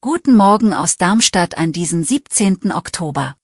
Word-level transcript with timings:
Guten 0.00 0.36
Morgen 0.36 0.72
aus 0.72 0.96
Darmstadt 0.96 1.58
an 1.58 1.72
diesem 1.72 2.04
17. 2.04 2.70
Oktober. 2.70 3.36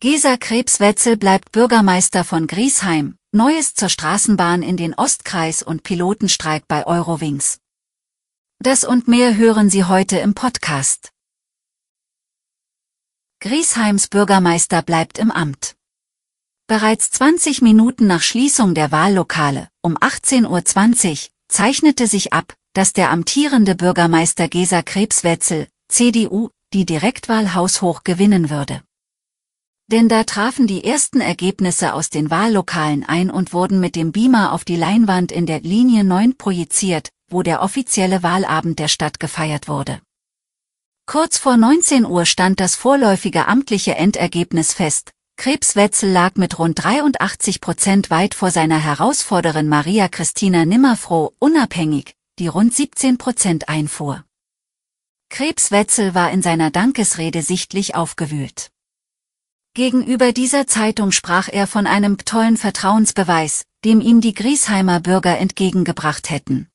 Gesa 0.00 0.38
Krebswetzel 0.38 1.18
bleibt 1.18 1.52
Bürgermeister 1.52 2.24
von 2.24 2.46
Griesheim, 2.46 3.18
Neues 3.30 3.74
zur 3.74 3.90
Straßenbahn 3.90 4.62
in 4.62 4.78
den 4.78 4.94
Ostkreis 4.94 5.62
und 5.62 5.82
Pilotenstreik 5.82 6.66
bei 6.66 6.86
Eurowings. 6.86 7.60
Das 8.58 8.84
und 8.84 9.06
mehr 9.06 9.36
hören 9.36 9.68
Sie 9.68 9.84
heute 9.84 10.16
im 10.16 10.32
Podcast. 10.32 11.12
Griesheims 13.40 14.08
Bürgermeister 14.08 14.80
bleibt 14.80 15.18
im 15.18 15.30
Amt. 15.30 15.76
Bereits 16.66 17.10
20 17.10 17.60
Minuten 17.60 18.06
nach 18.06 18.22
Schließung 18.22 18.74
der 18.74 18.90
Wahllokale, 18.92 19.68
um 19.82 19.98
18.20 19.98 20.46
Uhr, 20.48 21.30
zeichnete 21.48 22.06
sich 22.06 22.32
ab, 22.32 22.54
dass 22.78 22.92
der 22.92 23.10
amtierende 23.10 23.74
Bürgermeister 23.74 24.46
Gesa 24.46 24.82
Krebswetzel, 24.82 25.66
CDU, 25.88 26.50
die 26.72 26.86
Direktwahl 26.86 27.56
haushoch 27.56 28.04
gewinnen 28.04 28.50
würde. 28.50 28.82
Denn 29.90 30.08
da 30.08 30.22
trafen 30.22 30.68
die 30.68 30.84
ersten 30.84 31.20
Ergebnisse 31.20 31.92
aus 31.92 32.08
den 32.08 32.30
Wahllokalen 32.30 33.02
ein 33.02 33.30
und 33.30 33.52
wurden 33.52 33.80
mit 33.80 33.96
dem 33.96 34.12
Beamer 34.12 34.52
auf 34.52 34.64
die 34.64 34.76
Leinwand 34.76 35.32
in 35.32 35.44
der 35.44 35.58
Linie 35.58 36.04
9 36.04 36.38
projiziert, 36.38 37.10
wo 37.28 37.42
der 37.42 37.62
offizielle 37.62 38.22
Wahlabend 38.22 38.78
der 38.78 38.86
Stadt 38.86 39.18
gefeiert 39.18 39.66
wurde. 39.66 40.00
Kurz 41.04 41.36
vor 41.36 41.56
19 41.56 42.06
Uhr 42.06 42.26
stand 42.26 42.60
das 42.60 42.76
vorläufige 42.76 43.48
amtliche 43.48 43.96
Endergebnis 43.96 44.72
fest, 44.72 45.10
Krebswetzel 45.36 46.12
lag 46.12 46.36
mit 46.36 46.60
rund 46.60 46.84
83 46.84 47.60
Prozent 47.60 48.10
weit 48.10 48.34
vor 48.34 48.52
seiner 48.52 48.78
Herausforderin 48.78 49.66
Maria 49.66 50.06
Christina 50.06 50.64
Nimmerfroh, 50.64 51.32
unabhängig, 51.40 52.14
die 52.38 52.48
rund 52.48 52.74
17 52.74 53.18
Prozent 53.18 53.68
einfuhr. 53.68 54.24
Krebswetzel 55.30 56.14
war 56.14 56.30
in 56.30 56.42
seiner 56.42 56.70
Dankesrede 56.70 57.42
sichtlich 57.42 57.94
aufgewühlt. 57.94 58.70
Gegenüber 59.74 60.32
dieser 60.32 60.66
Zeitung 60.66 61.12
sprach 61.12 61.48
er 61.48 61.66
von 61.66 61.86
einem 61.86 62.16
tollen 62.18 62.56
Vertrauensbeweis, 62.56 63.64
dem 63.84 64.00
ihm 64.00 64.20
die 64.20 64.34
Griesheimer 64.34 65.00
Bürger 65.00 65.38
entgegengebracht 65.38 66.30
hätten. 66.30 66.68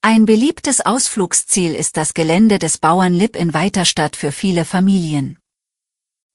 Ein 0.00 0.26
beliebtes 0.26 0.80
Ausflugsziel 0.80 1.74
ist 1.74 1.96
das 1.96 2.12
Gelände 2.12 2.58
des 2.58 2.78
Bauern 2.78 3.14
Lipp 3.14 3.36
in 3.36 3.54
Weiterstadt 3.54 4.16
für 4.16 4.32
viele 4.32 4.64
Familien. 4.64 5.38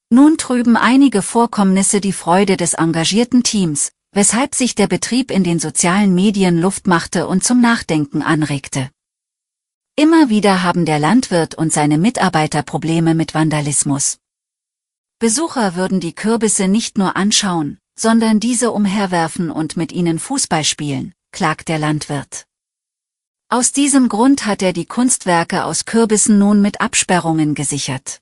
Nun 0.09 0.38
trüben 0.38 0.75
einige 0.75 1.22
Vorkommnisse 1.22 2.02
die 2.02 2.14
Freude 2.14 2.58
des 2.58 2.73
engagierten 2.73 3.44
Teams, 3.44 3.92
weshalb 4.12 4.56
sich 4.56 4.76
der 4.76 4.88
Betrieb 4.88 5.32
in 5.32 5.44
den 5.44 5.60
sozialen 5.60 6.16
Medien 6.16 6.60
Luft 6.60 6.88
machte 6.88 7.28
und 7.28 7.44
zum 7.44 7.62
Nachdenken 7.62 8.22
anregte. 8.22 8.90
Immer 9.96 10.30
wieder 10.30 10.64
haben 10.64 10.86
der 10.86 11.00
Landwirt 11.00 11.56
und 11.56 11.74
seine 11.74 11.98
Mitarbeiter 11.98 12.64
Probleme 12.64 13.16
mit 13.16 13.34
Vandalismus. 13.34 14.18
Besucher 15.20 15.76
würden 15.76 16.00
die 16.00 16.16
Kürbisse 16.16 16.70
nicht 16.70 16.98
nur 16.98 17.17
anschauen, 17.17 17.78
sondern 18.00 18.39
diese 18.39 18.72
umherwerfen 18.72 19.52
und 19.52 19.76
mit 19.76 19.92
ihnen 19.92 20.20
Fußball 20.20 20.64
spielen, 20.64 21.14
klagt 21.32 21.67
der 21.67 21.80
Landwirt. 21.80 22.45
Aus 23.50 23.73
diesem 23.73 24.08
Grund 24.08 24.45
hat 24.45 24.62
er 24.62 24.73
die 24.73 24.86
Kunstwerke 24.86 25.66
aus 25.66 25.83
Kürbissen 25.83 26.39
nun 26.39 26.62
mit 26.62 26.80
Absperrungen 26.80 27.56
gesichert. 27.56 28.22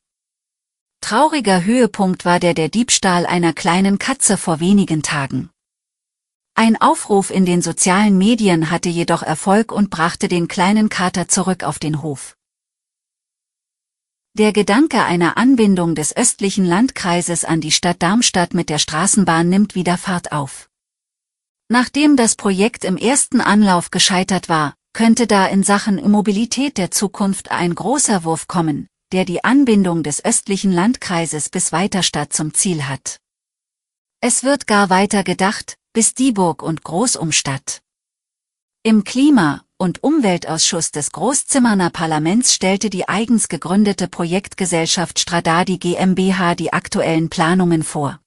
Trauriger 1.02 1.64
Höhepunkt 1.64 2.26
war 2.26 2.40
der 2.40 2.56
der 2.56 2.70
Diebstahl 2.70 3.26
einer 3.26 3.54
kleinen 3.54 4.00
Katze 4.00 4.38
vor 4.38 4.60
wenigen 4.60 5.04
Tagen. 5.04 5.52
Ein 6.60 6.76
Aufruf 6.82 7.30
in 7.30 7.46
den 7.46 7.62
sozialen 7.62 8.18
Medien 8.18 8.72
hatte 8.72 8.90
jedoch 8.90 9.22
Erfolg 9.22 9.72
und 9.72 9.92
brachte 9.92 10.28
den 10.28 10.48
kleinen 10.48 10.90
Kater 10.90 11.28
zurück 11.28 11.64
auf 11.64 11.78
den 11.78 12.02
Hof. 12.02 12.36
Der 14.34 14.54
Gedanke 14.54 15.04
einer 15.04 15.38
Anbindung 15.38 15.94
des 15.94 16.18
östlichen 16.18 16.66
Landkreises 16.66 17.46
an 17.46 17.62
die 17.62 17.72
Stadt 17.72 18.02
Darmstadt 18.02 18.56
mit 18.56 18.70
der 18.70 18.80
Straßenbahn 18.80 19.48
nimmt 19.48 19.76
wieder 19.76 20.00
Fahrt 20.00 20.32
auf. 20.32 20.68
Nachdem 21.70 22.18
das 22.18 22.34
Projekt 22.34 22.86
im 22.86 22.98
ersten 22.98 23.40
Anlauf 23.40 23.92
gescheitert 23.92 24.50
war, 24.50 24.74
könnte 24.94 25.28
da 25.28 25.46
in 25.46 25.62
Sachen 25.62 26.00
Immobilität 26.00 26.80
der 26.80 26.90
Zukunft 26.90 27.52
ein 27.52 27.76
großer 27.76 28.24
Wurf 28.24 28.48
kommen, 28.48 28.88
der 29.12 29.26
die 29.26 29.44
Anbindung 29.44 30.02
des 30.02 30.26
östlichen 30.26 30.72
Landkreises 30.72 31.50
bis 31.50 31.72
Weiterstadt 31.72 32.34
zum 32.34 32.56
Ziel 32.56 32.88
hat. 32.88 33.18
Es 34.22 34.44
wird 34.44 34.66
gar 34.66 34.90
weiter 34.90 35.24
gedacht, 35.24 35.78
bis 35.98 36.14
Dieburg 36.14 36.62
und 36.62 36.84
Großumstadt. 36.84 37.82
Im 38.84 39.04
Klima- 39.04 39.64
und 39.80 40.04
Umweltausschuss 40.04 40.92
des 40.92 41.12
Großzimmerner 41.12 41.90
Parlaments 41.90 42.54
stellte 42.54 42.92
die 42.92 43.10
eigens 43.10 43.50
gegründete 43.50 44.08
Projektgesellschaft 44.08 45.18
Stradadi 45.18 45.80
GmbH 45.80 46.54
die 46.54 46.72
aktuellen 46.72 47.30
Planungen 47.32 47.82
vor. 47.82 48.20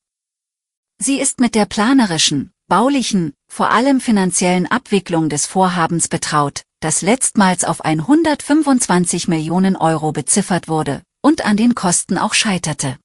Sie 0.99 1.21
ist 1.21 1.39
mit 1.39 1.55
der 1.55 1.65
planerischen, 1.65 2.51
baulichen, 2.67 3.35
vor 3.47 3.71
allem 3.71 4.01
finanziellen 4.01 4.67
Abwicklung 4.67 5.29
des 5.29 5.47
Vorhabens 5.47 6.09
betraut, 6.09 6.63
das 6.81 7.03
letztmals 7.03 7.63
auf 7.63 7.85
125 7.85 9.29
Millionen 9.29 9.77
Euro 9.77 10.11
beziffert 10.11 10.67
wurde 10.67 11.03
und 11.23 11.45
an 11.45 11.57
den 11.57 11.77
Kosten 11.77 12.19
auch 12.19 12.35
scheiterte. 12.35 12.99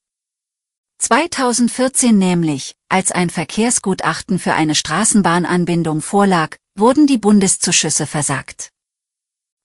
2014 1.05 2.17
nämlich, 2.17 2.73
als 2.89 3.11
ein 3.11 3.29
Verkehrsgutachten 3.29 4.39
für 4.39 4.53
eine 4.53 4.73
Straßenbahnanbindung 4.73 6.01
vorlag, 6.01 6.57
wurden 6.75 7.05
die 7.05 7.19
Bundeszuschüsse 7.19 8.07
versagt. 8.07 8.71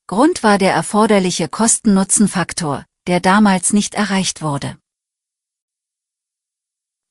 Grund 0.06 0.42
war 0.42 0.58
der 0.58 0.74
erforderliche 0.74 1.48
Kosten-Nutzen-Faktor, 1.48 2.84
der 3.06 3.20
damals 3.20 3.72
nicht 3.72 3.94
erreicht 3.94 4.42
wurde. 4.42 4.76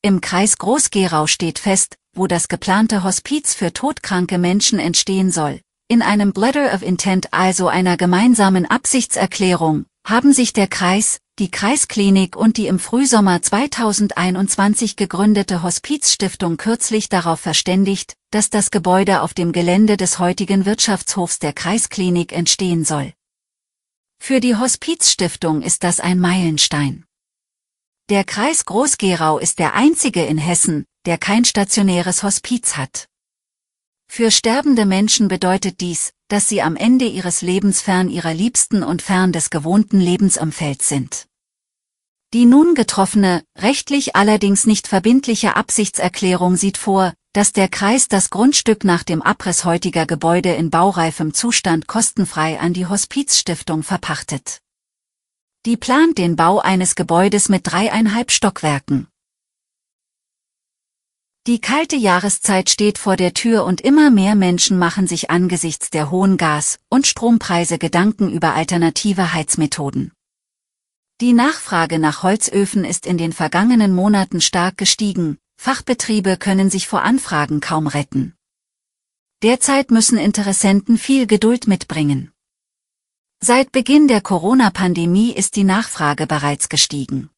Im 0.04 0.22
Kreis 0.22 0.60
Groß-Gerau 0.60 1.26
steht 1.26 1.58
fest, 1.58 1.96
wo 2.16 2.28
das 2.28 2.50
geplante 2.50 3.04
Hospiz 3.04 3.56
für 3.56 3.74
todkranke 3.74 4.38
Menschen 4.38 4.78
entstehen 4.78 5.32
soll, 5.32 5.60
in 5.88 6.04
einem 6.04 6.34
Letter 6.36 6.72
of 6.76 6.84
Intent, 6.84 7.34
also 7.34 7.68
einer 7.68 7.98
gemeinsamen 7.98 8.68
Absichtserklärung, 8.68 9.88
haben 10.06 10.34
sich 10.34 10.54
der 10.54 10.68
Kreis, 10.68 11.18
die 11.40 11.50
Kreisklinik 11.50 12.36
und 12.36 12.58
die 12.58 12.68
im 12.68 12.80
Frühsommer 12.80 13.42
2021 13.42 14.98
gegründete 14.98 15.64
Hospizstiftung 15.64 16.58
kürzlich 16.58 17.08
darauf 17.08 17.40
verständigt, 17.40 18.16
dass 18.30 18.50
das 18.50 18.72
Gebäude 18.72 19.22
auf 19.22 19.34
dem 19.34 19.54
Gelände 19.54 19.96
des 19.96 20.20
heutigen 20.20 20.66
Wirtschaftshofs 20.66 21.40
der 21.40 21.54
Kreisklinik 21.54 22.34
entstehen 22.34 22.84
soll. 22.84 23.14
Für 24.22 24.42
die 24.42 24.58
Hospizstiftung 24.58 25.62
ist 25.62 25.86
das 25.86 26.02
ein 26.02 26.20
Meilenstein. 26.20 27.06
Der 28.10 28.26
Kreis 28.26 28.66
Groß-Gerau 28.66 29.40
ist 29.40 29.60
der 29.60 29.76
einzige 29.76 30.26
in 30.26 30.38
Hessen, 30.38 30.86
der 31.06 31.18
kein 31.18 31.46
stationäres 31.46 32.22
Hospiz 32.22 32.76
hat. 32.76 33.08
Für 34.12 34.30
sterbende 34.30 34.86
Menschen 34.86 35.30
bedeutet 35.30 35.80
dies, 35.80 36.12
dass 36.28 36.50
sie 36.50 36.62
am 36.62 36.76
Ende 36.76 37.06
ihres 37.06 37.42
Lebens 37.42 37.80
fern 37.80 38.10
ihrer 38.10 38.34
Liebsten 38.34 38.84
und 38.84 39.02
fern 39.02 39.32
des 39.32 39.50
gewohnten 39.50 40.02
Lebensumfelds 40.02 40.90
sind. 40.90 41.29
Die 42.32 42.46
nun 42.46 42.76
getroffene, 42.76 43.44
rechtlich 43.58 44.16
allerdings 44.16 44.68
nicht 44.68 44.88
verbindliche 44.88 45.56
Absichtserklärung 45.56 46.58
sieht 46.58 46.78
vor, 46.78 47.14
dass 47.34 47.54
der 47.54 47.68
Kreis 47.68 48.08
das 48.08 48.30
Grundstück 48.30 48.84
nach 48.84 49.04
dem 49.04 49.24
Abriss 49.24 49.66
heutiger 49.66 50.06
Gebäude 50.06 50.54
in 50.54 50.70
baureifem 50.70 51.34
Zustand 51.34 51.88
kostenfrei 51.88 52.60
an 52.60 52.74
die 52.74 52.86
Hospizstiftung 52.86 53.82
verpachtet. 53.82 54.60
Die 55.66 55.76
plant 55.76 56.20
den 56.20 56.36
Bau 56.36 56.60
eines 56.60 56.94
Gebäudes 56.94 57.50
mit 57.50 57.62
dreieinhalb 57.66 58.32
Stockwerken. 58.32 59.08
Die 61.48 61.60
kalte 61.60 61.96
Jahreszeit 61.96 62.70
steht 62.70 63.00
vor 63.00 63.16
der 63.16 63.34
Tür 63.34 63.66
und 63.66 63.82
immer 63.82 64.12
mehr 64.12 64.36
Menschen 64.36 64.78
machen 64.78 65.08
sich 65.08 65.32
angesichts 65.32 65.90
der 65.90 66.12
hohen 66.12 66.38
Gas- 66.38 66.78
und 66.90 67.08
Strompreise 67.08 67.80
Gedanken 67.80 68.32
über 68.32 68.54
alternative 68.54 69.34
Heizmethoden. 69.34 70.12
Die 71.22 71.34
Nachfrage 71.34 72.00
nach 72.00 72.24
Holzöfen 72.24 72.86
ist 72.86 73.06
in 73.06 73.18
den 73.18 73.34
vergangenen 73.34 73.94
Monaten 73.94 74.40
stark 74.40 74.78
gestiegen, 74.78 75.38
Fachbetriebe 75.58 76.38
können 76.38 76.70
sich 76.70 76.88
vor 76.88 77.02
Anfragen 77.02 77.60
kaum 77.60 77.88
retten. 77.88 78.36
Derzeit 79.44 79.92
müssen 79.92 80.18
Interessenten 80.18 80.98
viel 80.98 81.28
Geduld 81.28 81.68
mitbringen. 81.68 82.32
Seit 83.42 83.74
Beginn 83.74 84.08
der 84.08 84.22
Corona-Pandemie 84.22 85.34
ist 85.34 85.58
die 85.58 85.66
Nachfrage 85.66 86.26
bereits 86.26 86.70
gestiegen. 86.70 87.30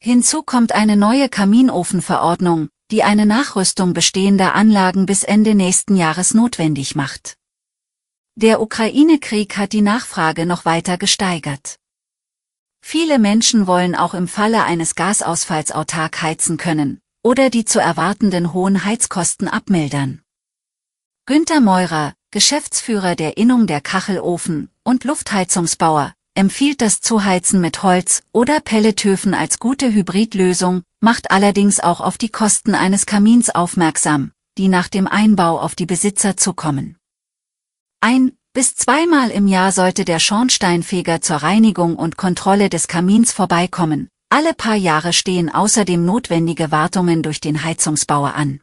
Hinzu 0.00 0.42
kommt 0.42 0.72
eine 0.72 0.96
neue 0.96 1.28
Kaminofenverordnung, 1.28 2.68
die 2.90 3.04
eine 3.04 3.26
Nachrüstung 3.26 3.94
bestehender 3.94 4.56
Anlagen 4.56 5.06
bis 5.06 5.22
Ende 5.22 5.54
nächsten 5.54 5.94
Jahres 5.94 6.34
notwendig 6.34 6.96
macht. 6.96 7.36
Der 8.34 8.60
Ukraine-Krieg 8.60 9.56
hat 9.56 9.72
die 9.72 9.82
Nachfrage 9.82 10.46
noch 10.46 10.64
weiter 10.64 10.98
gesteigert. 10.98 11.78
Viele 12.82 13.18
Menschen 13.18 13.66
wollen 13.66 13.94
auch 13.94 14.12
im 14.12 14.28
Falle 14.28 14.64
eines 14.64 14.94
Gasausfalls 14.94 15.72
autark 15.72 16.20
heizen 16.20 16.58
können 16.58 17.00
oder 17.22 17.48
die 17.48 17.64
zu 17.64 17.78
erwartenden 17.78 18.52
hohen 18.52 18.84
Heizkosten 18.84 19.48
abmildern. 19.48 20.20
Günter 21.24 21.60
Meurer, 21.60 22.14
Geschäftsführer 22.32 23.14
der 23.14 23.36
Innung 23.36 23.68
der 23.68 23.80
Kachelofen 23.80 24.68
und 24.82 25.04
Luftheizungsbauer, 25.04 26.12
empfiehlt 26.34 26.80
das 26.80 27.00
Zuheizen 27.00 27.60
mit 27.60 27.82
Holz 27.82 28.22
oder 28.32 28.60
Pelletöfen 28.60 29.32
als 29.32 29.58
gute 29.58 29.92
Hybridlösung, 29.92 30.82
macht 31.00 31.30
allerdings 31.30 31.78
auch 31.78 32.00
auf 32.00 32.18
die 32.18 32.30
Kosten 32.30 32.74
eines 32.74 33.06
Kamins 33.06 33.50
aufmerksam, 33.50 34.32
die 34.58 34.68
nach 34.68 34.88
dem 34.88 35.06
Einbau 35.06 35.60
auf 35.60 35.76
die 35.76 35.86
Besitzer 35.86 36.36
zukommen. 36.36 36.96
Ein 38.00 38.32
bis 38.52 38.74
zweimal 38.74 39.30
im 39.30 39.46
Jahr 39.46 39.72
sollte 39.72 40.04
der 40.04 40.18
Schornsteinfeger 40.18 41.22
zur 41.22 41.36
Reinigung 41.36 41.96
und 41.96 42.16
Kontrolle 42.16 42.68
des 42.68 42.86
Kamins 42.86 43.32
vorbeikommen. 43.32 44.08
Alle 44.28 44.52
paar 44.54 44.74
Jahre 44.76 45.12
stehen 45.12 45.48
außerdem 45.48 46.04
notwendige 46.04 46.70
Wartungen 46.70 47.22
durch 47.22 47.40
den 47.40 47.64
Heizungsbauer 47.64 48.34
an. 48.34 48.60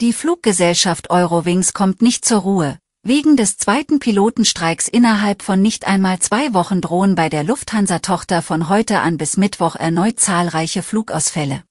Die 0.00 0.12
Fluggesellschaft 0.12 1.10
Eurowings 1.10 1.72
kommt 1.72 2.02
nicht 2.02 2.24
zur 2.24 2.38
Ruhe. 2.40 2.78
Wegen 3.06 3.36
des 3.36 3.56
zweiten 3.56 4.00
Pilotenstreiks 4.00 4.88
innerhalb 4.88 5.42
von 5.42 5.62
nicht 5.62 5.86
einmal 5.86 6.18
zwei 6.18 6.54
Wochen 6.54 6.80
drohen 6.80 7.14
bei 7.14 7.28
der 7.28 7.44
Lufthansa-Tochter 7.44 8.42
von 8.42 8.68
heute 8.68 9.00
an 9.00 9.16
bis 9.16 9.36
Mittwoch 9.36 9.76
erneut 9.76 10.18
zahlreiche 10.18 10.82
Flugausfälle. 10.82 11.62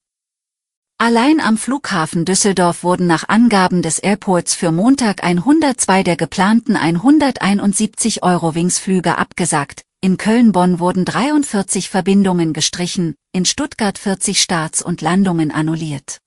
Allein 1.06 1.42
am 1.42 1.58
Flughafen 1.58 2.24
Düsseldorf 2.24 2.86
wurden 2.86 3.08
nach 3.08 3.28
Angaben 3.28 3.82
des 3.82 4.00
Airports 4.00 4.56
für 4.56 4.72
Montag 4.72 5.22
102 5.22 6.02
der 6.02 6.16
geplanten 6.16 6.78
171 6.78 8.24
Eurowings-Flüge 8.24 9.18
abgesagt, 9.18 9.84
in 10.00 10.16
Köln-Bonn 10.16 10.80
wurden 10.80 11.04
43 11.04 11.90
Verbindungen 11.90 12.54
gestrichen, 12.54 13.16
in 13.34 13.44
Stuttgart 13.44 13.98
40 13.98 14.42
Starts 14.42 14.82
und 14.82 15.02
Landungen 15.02 15.52
annulliert. 15.52 16.20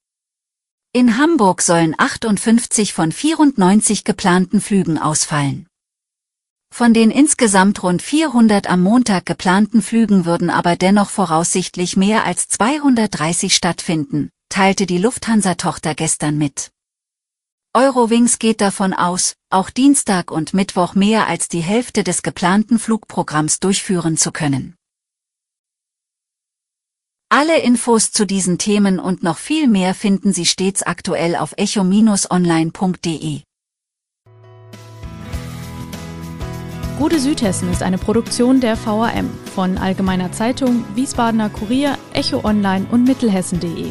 In 0.92 1.16
Hamburg 1.16 1.62
sollen 1.62 1.94
58 1.96 2.92
von 2.92 3.12
94 3.12 4.04
geplanten 4.04 4.60
Flügen 4.60 4.98
ausfallen. 4.98 5.66
Von 6.70 6.92
den 6.92 7.10
insgesamt 7.10 7.82
rund 7.82 8.02
400 8.02 8.68
am 8.68 8.82
Montag 8.82 9.24
geplanten 9.24 9.80
Flügen 9.80 10.26
würden 10.26 10.50
aber 10.50 10.76
dennoch 10.76 11.08
voraussichtlich 11.08 11.96
mehr 11.96 12.26
als 12.26 12.48
230 12.48 13.54
stattfinden, 13.54 14.28
teilte 14.48 14.86
die 14.86 14.98
Lufthansa-Tochter 14.98 15.94
gestern 15.94 16.38
mit. 16.38 16.70
Eurowings 17.74 18.38
geht 18.38 18.60
davon 18.62 18.94
aus, 18.94 19.34
auch 19.50 19.68
Dienstag 19.68 20.30
und 20.30 20.54
Mittwoch 20.54 20.94
mehr 20.94 21.26
als 21.26 21.48
die 21.48 21.60
Hälfte 21.60 22.04
des 22.04 22.22
geplanten 22.22 22.78
Flugprogramms 22.78 23.60
durchführen 23.60 24.16
zu 24.16 24.32
können. 24.32 24.76
Alle 27.28 27.58
Infos 27.58 28.12
zu 28.12 28.24
diesen 28.24 28.56
Themen 28.56 28.98
und 28.98 29.22
noch 29.22 29.36
viel 29.36 29.66
mehr 29.68 29.94
finden 29.94 30.32
Sie 30.32 30.46
stets 30.46 30.82
aktuell 30.84 31.36
auf 31.36 31.54
echo-online.de. 31.58 33.42
Gute 36.98 37.20
Südhessen 37.20 37.70
ist 37.70 37.82
eine 37.82 37.98
Produktion 37.98 38.62
der 38.62 38.78
VAM 38.82 39.28
von 39.54 39.76
Allgemeiner 39.76 40.32
Zeitung, 40.32 40.86
Wiesbadener 40.94 41.50
Kurier, 41.50 41.98
Echo 42.14 42.42
Online 42.42 42.86
und 42.90 43.04
Mittelhessen.de. 43.04 43.90